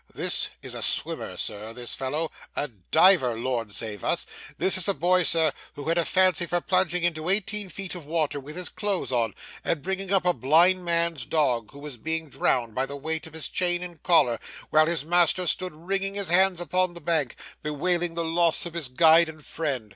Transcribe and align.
This 0.15 0.49
is 0.63 0.73
a 0.73 0.81
swimmer, 0.81 1.37
sir, 1.37 1.73
this 1.73 1.93
fellow 1.93 2.31
a 2.55 2.69
diver, 2.69 3.35
Lord 3.37 3.71
save 3.71 4.03
us! 4.03 4.25
This 4.57 4.75
is 4.75 4.87
a 4.87 4.95
boy, 4.95 5.21
sir, 5.21 5.53
who 5.75 5.89
had 5.89 5.99
a 5.99 6.05
fancy 6.05 6.47
for 6.47 6.59
plunging 6.59 7.03
into 7.03 7.29
eighteen 7.29 7.69
feet 7.69 7.93
of 7.93 8.07
water, 8.07 8.39
with 8.39 8.55
his 8.55 8.67
clothes 8.67 9.11
on, 9.11 9.35
and 9.63 9.83
bringing 9.83 10.11
up 10.11 10.25
a 10.25 10.33
blind 10.33 10.83
man's 10.83 11.23
dog, 11.23 11.69
who 11.69 11.77
was 11.77 11.97
being 11.97 12.29
drowned 12.29 12.73
by 12.73 12.87
the 12.87 12.97
weight 12.97 13.27
of 13.27 13.33
his 13.33 13.47
chain 13.47 13.83
and 13.83 14.01
collar, 14.01 14.39
while 14.71 14.87
his 14.87 15.05
master 15.05 15.45
stood 15.45 15.71
wringing 15.73 16.15
his 16.15 16.29
hands 16.29 16.59
upon 16.59 16.95
the 16.95 16.99
bank, 16.99 17.35
bewailing 17.61 18.15
the 18.15 18.25
loss 18.25 18.65
of 18.65 18.73
his 18.73 18.87
guide 18.87 19.29
and 19.29 19.45
friend. 19.45 19.89